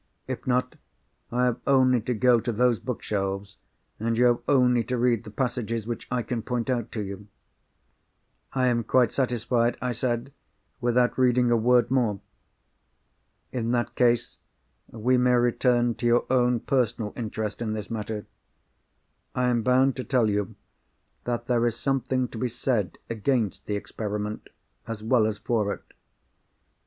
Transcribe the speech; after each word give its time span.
"If 0.25 0.47
not, 0.47 0.77
I 1.31 1.45
have 1.45 1.59
only 1.67 2.01
to 2.01 2.15
go 2.15 2.39
to 2.39 2.51
those 2.51 2.79
bookshelves, 2.79 3.57
and 3.99 4.17
you 4.17 4.25
have 4.25 4.39
only 4.47 4.83
to 4.85 4.97
read 4.97 5.23
the 5.23 5.29
passages 5.29 5.85
which 5.85 6.07
I 6.09 6.23
can 6.23 6.41
point 6.41 6.71
out 6.71 6.91
to 6.93 7.01
you." 7.03 7.27
"I 8.53 8.65
am 8.65 8.83
quite 8.83 9.11
satisfied," 9.11 9.77
I 9.79 9.91
said, 9.91 10.33
"without 10.79 11.19
reading 11.19 11.51
a 11.51 11.55
word 11.55 11.91
more." 11.91 12.19
"In 13.51 13.69
that 13.73 13.93
case, 13.93 14.39
we 14.89 15.19
may 15.19 15.33
return 15.35 15.93
to 15.93 16.07
your 16.07 16.25
own 16.31 16.61
personal 16.61 17.13
interest 17.15 17.61
in 17.61 17.73
this 17.73 17.91
matter. 17.91 18.25
I 19.35 19.49
am 19.49 19.61
bound 19.61 19.95
to 19.97 20.03
tell 20.03 20.31
you 20.31 20.55
that 21.25 21.45
there 21.45 21.67
is 21.67 21.77
something 21.77 22.27
to 22.29 22.39
be 22.39 22.47
said 22.47 22.97
against 23.07 23.67
the 23.67 23.75
experiment 23.75 24.49
as 24.87 25.03
well 25.03 25.27
as 25.27 25.37
for 25.37 25.71
it. 25.73 25.83